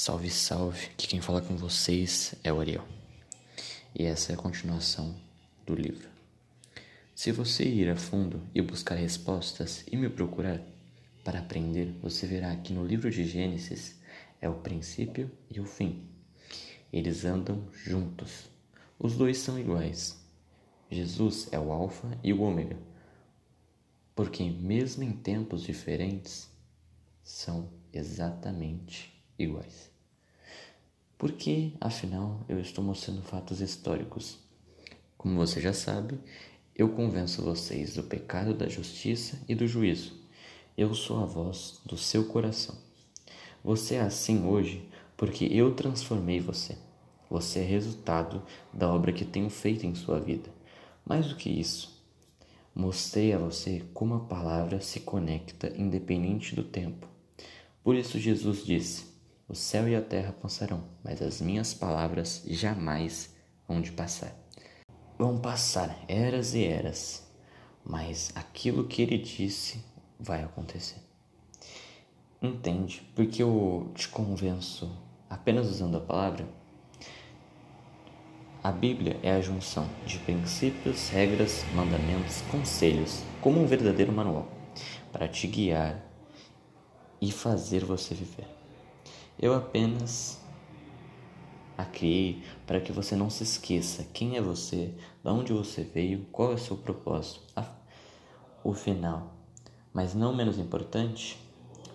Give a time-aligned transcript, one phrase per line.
[0.00, 0.86] Salve, salve!
[0.92, 2.86] Aqui quem fala com vocês é o Ariel.
[3.92, 5.12] E essa é a continuação
[5.66, 6.08] do livro.
[7.16, 10.60] Se você ir a fundo e buscar respostas e me procurar
[11.24, 13.98] para aprender, você verá que no livro de Gênesis
[14.40, 16.08] é o princípio e o fim.
[16.92, 18.48] Eles andam juntos.
[19.00, 20.16] Os dois são iguais.
[20.88, 22.78] Jesus é o Alfa e o Ômega,
[24.14, 26.48] porque, mesmo em tempos diferentes,
[27.24, 29.90] são exatamente iguais.
[31.16, 34.38] Porque, afinal, eu estou mostrando fatos históricos.
[35.16, 36.18] Como você já sabe,
[36.74, 40.16] eu convenço vocês do pecado, da justiça e do juízo.
[40.76, 42.76] Eu sou a voz do seu coração.
[43.64, 46.78] Você é assim hoje porque eu transformei você.
[47.28, 50.48] Você é resultado da obra que tenho feito em sua vida.
[51.04, 52.00] Mais do que isso,
[52.72, 57.08] mostrei a você como a palavra se conecta independente do tempo.
[57.82, 59.06] Por isso Jesus disse:
[59.48, 63.34] O céu e a terra passarão, mas as minhas palavras jamais
[63.66, 64.36] vão de passar.
[65.18, 67.26] Vão passar eras e eras,
[67.82, 69.82] mas aquilo que ele disse
[70.20, 71.00] vai acontecer.
[72.42, 73.10] Entende?
[73.16, 74.94] Porque eu te convenço
[75.30, 76.46] apenas usando a palavra?
[78.62, 84.46] A Bíblia é a junção de princípios, regras, mandamentos, conselhos, como um verdadeiro manual,
[85.10, 86.04] para te guiar
[87.18, 88.57] e fazer você viver.
[89.40, 90.40] Eu apenas
[91.76, 96.26] a criei para que você não se esqueça quem é você, de onde você veio,
[96.32, 97.40] qual é o seu propósito,
[98.64, 99.36] o final,
[99.92, 101.38] mas não menos importante,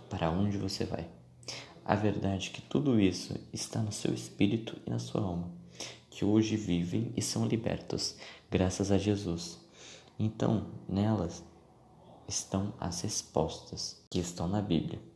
[0.10, 1.06] para onde você vai.
[1.84, 5.52] A verdade é que tudo isso está no seu espírito e na sua alma,
[6.10, 8.16] que hoje vivem e são libertos,
[8.50, 9.60] graças a Jesus.
[10.18, 11.44] Então, nelas
[12.26, 15.13] estão as respostas que estão na Bíblia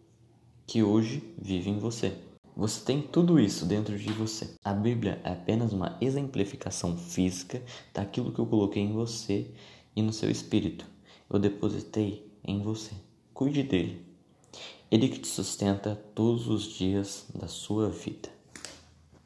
[0.68, 2.14] que hoje vive em você.
[2.54, 4.54] Você tem tudo isso dentro de você.
[4.66, 9.50] A Bíblia é apenas uma exemplificação física daquilo que eu coloquei em você
[9.96, 10.86] e no seu espírito.
[11.30, 12.92] Eu depositei em você.
[13.34, 14.06] Cuide dele.
[14.92, 18.37] Ele que te sustenta todos os dias da sua vida.